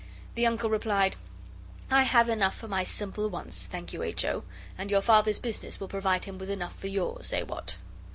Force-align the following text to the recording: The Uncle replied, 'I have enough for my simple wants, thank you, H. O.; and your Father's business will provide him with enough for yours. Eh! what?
The 0.33 0.47
Uncle 0.47 0.71
replied, 0.71 1.15
'I 1.91 2.01
have 2.05 2.27
enough 2.27 2.57
for 2.57 2.67
my 2.67 2.83
simple 2.83 3.29
wants, 3.29 3.67
thank 3.67 3.93
you, 3.93 4.01
H. 4.01 4.25
O.; 4.25 4.43
and 4.75 4.89
your 4.89 4.99
Father's 5.01 5.37
business 5.37 5.79
will 5.79 5.87
provide 5.89 6.25
him 6.25 6.39
with 6.39 6.49
enough 6.49 6.75
for 6.75 6.87
yours. 6.87 7.31
Eh! 7.33 7.43
what? 7.43 7.75